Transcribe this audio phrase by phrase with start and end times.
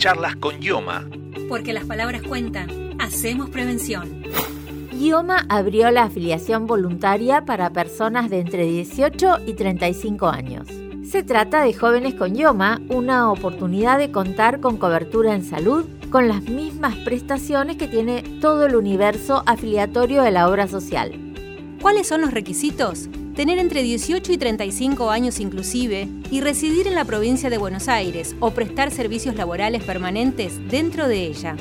[0.00, 1.04] Charlas con Yoma.
[1.46, 2.96] Porque las palabras cuentan.
[2.98, 4.22] Hacemos prevención.
[4.98, 10.68] IOMA abrió la afiliación voluntaria para personas de entre 18 y 35 años.
[11.04, 16.28] Se trata de Jóvenes con IOMA, una oportunidad de contar con cobertura en salud con
[16.28, 21.12] las mismas prestaciones que tiene todo el universo afiliatorio de la obra social.
[21.82, 23.10] ¿Cuáles son los requisitos?
[23.40, 28.36] Tener entre 18 y 35 años inclusive y residir en la provincia de Buenos Aires
[28.38, 31.56] o prestar servicios laborales permanentes dentro de ella.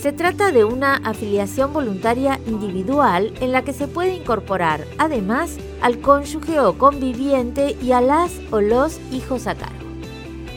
[0.00, 5.98] Se trata de una afiliación voluntaria individual en la que se puede incorporar además al
[5.98, 9.88] cónyuge o conviviente y a las o los hijos a cargo.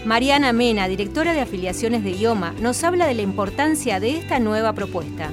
[0.06, 4.74] Mariana Mena, directora de afiliaciones de IOMA, nos habla de la importancia de esta nueva
[4.74, 5.32] propuesta.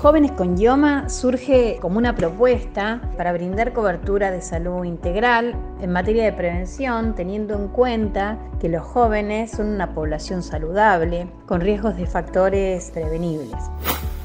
[0.00, 6.24] Jóvenes con IOMA surge como una propuesta para brindar cobertura de salud integral en materia
[6.24, 12.06] de prevención, teniendo en cuenta que los jóvenes son una población saludable con riesgos de
[12.06, 13.52] factores prevenibles.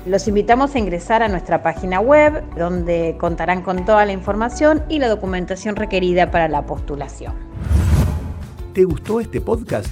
[0.07, 5.01] Los invitamos a ingresar a nuestra página web, donde contarán con toda la información y
[5.01, 7.35] la documentación requerida para la postulación.
[8.73, 9.89] ¿Te gustó este podcast?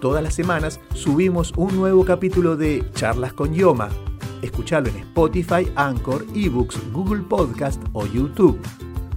[0.00, 3.88] Todas las semanas subimos un nuevo capítulo de Charlas con Yoma.
[4.42, 8.60] Escuchalo en Spotify, Anchor, eBooks, Google Podcast o YouTube.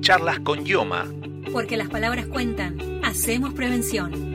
[0.00, 1.06] Charlas con Yoma.
[1.52, 3.00] Porque las palabras cuentan.
[3.04, 4.34] Hacemos prevención.